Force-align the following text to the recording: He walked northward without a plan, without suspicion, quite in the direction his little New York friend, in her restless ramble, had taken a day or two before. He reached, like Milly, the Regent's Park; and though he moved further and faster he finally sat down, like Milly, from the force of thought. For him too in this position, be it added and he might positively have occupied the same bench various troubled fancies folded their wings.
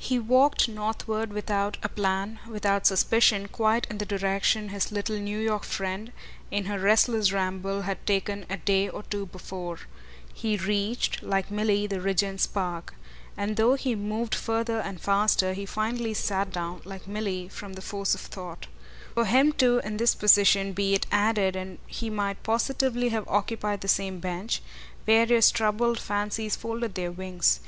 He 0.00 0.18
walked 0.18 0.70
northward 0.70 1.30
without 1.30 1.76
a 1.82 1.90
plan, 1.90 2.38
without 2.48 2.86
suspicion, 2.86 3.46
quite 3.48 3.86
in 3.90 3.98
the 3.98 4.06
direction 4.06 4.70
his 4.70 4.90
little 4.90 5.18
New 5.18 5.38
York 5.38 5.64
friend, 5.64 6.12
in 6.50 6.64
her 6.64 6.78
restless 6.78 7.30
ramble, 7.30 7.82
had 7.82 8.06
taken 8.06 8.46
a 8.48 8.56
day 8.56 8.88
or 8.88 9.02
two 9.02 9.26
before. 9.26 9.80
He 10.32 10.56
reached, 10.56 11.22
like 11.22 11.50
Milly, 11.50 11.86
the 11.86 12.00
Regent's 12.00 12.46
Park; 12.46 12.94
and 13.36 13.56
though 13.58 13.74
he 13.74 13.94
moved 13.94 14.34
further 14.34 14.80
and 14.80 14.98
faster 14.98 15.52
he 15.52 15.66
finally 15.66 16.14
sat 16.14 16.50
down, 16.50 16.80
like 16.86 17.06
Milly, 17.06 17.50
from 17.50 17.74
the 17.74 17.82
force 17.82 18.14
of 18.14 18.22
thought. 18.22 18.66
For 19.12 19.26
him 19.26 19.52
too 19.52 19.78
in 19.84 19.98
this 19.98 20.14
position, 20.14 20.72
be 20.72 20.94
it 20.94 21.06
added 21.12 21.54
and 21.54 21.76
he 21.86 22.08
might 22.08 22.42
positively 22.44 23.10
have 23.10 23.28
occupied 23.28 23.82
the 23.82 23.88
same 23.88 24.20
bench 24.20 24.62
various 25.04 25.50
troubled 25.50 25.98
fancies 26.00 26.56
folded 26.56 26.94
their 26.94 27.12
wings. 27.12 27.60